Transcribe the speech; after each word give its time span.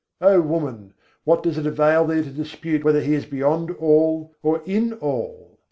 O 0.19 0.41
woman, 0.41 0.95
what 1.25 1.43
does 1.43 1.59
it 1.59 1.67
avail 1.67 2.07
thee 2.07 2.23
to 2.23 2.29
dispute 2.31 2.83
whether 2.83 3.01
He 3.01 3.13
is 3.13 3.27
beyond 3.27 3.69
all 3.77 4.33
or 4.41 4.63
in 4.65 4.93
all? 4.93 5.59